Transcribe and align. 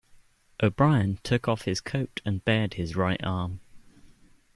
O'Brien 0.63 1.19
took 1.21 1.47
off 1.47 1.65
his 1.65 1.79
coat 1.79 2.21
and 2.25 2.43
bared 2.43 2.73
his 2.73 2.95
right 2.95 3.23
arm. 3.23 3.59